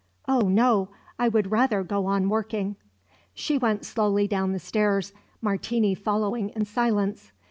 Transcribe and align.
"Oh, 0.27 0.49
no! 0.49 0.89
I 1.19 1.27
would 1.27 1.51
rather 1.51 1.83
go 1.83 2.07
on 2.07 2.27
working." 2.27 2.75
She 3.35 3.59
went 3.59 3.85
slowly 3.85 4.27
down 4.27 4.51
the 4.51 4.57
stairs, 4.57 5.13
Martini 5.43 5.93
following 5.93 6.49
in 6.49 6.65
silence. 6.65 7.31